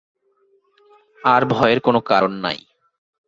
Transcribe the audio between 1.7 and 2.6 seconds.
কোন কারণ নাই।